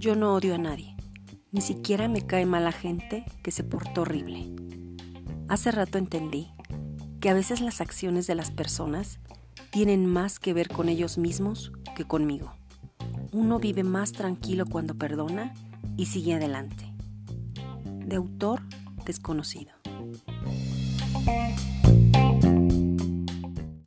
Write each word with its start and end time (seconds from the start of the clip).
Yo 0.00 0.16
no 0.16 0.32
odio 0.32 0.54
a 0.54 0.58
nadie, 0.58 0.96
ni 1.52 1.60
siquiera 1.60 2.08
me 2.08 2.26
cae 2.26 2.46
mala 2.46 2.72
gente 2.72 3.26
que 3.42 3.50
se 3.50 3.64
portó 3.64 4.00
horrible. 4.00 4.50
Hace 5.46 5.72
rato 5.72 5.98
entendí 5.98 6.48
que 7.20 7.28
a 7.28 7.34
veces 7.34 7.60
las 7.60 7.82
acciones 7.82 8.26
de 8.26 8.34
las 8.34 8.50
personas 8.50 9.18
tienen 9.70 10.06
más 10.06 10.38
que 10.38 10.54
ver 10.54 10.68
con 10.68 10.88
ellos 10.88 11.18
mismos 11.18 11.70
que 11.94 12.04
conmigo. 12.06 12.54
Uno 13.30 13.58
vive 13.58 13.82
más 13.84 14.12
tranquilo 14.12 14.64
cuando 14.64 14.94
perdona 14.94 15.52
y 15.98 16.06
sigue 16.06 16.32
adelante. 16.32 16.94
De 17.84 18.16
autor 18.16 18.62
desconocido. 19.04 19.72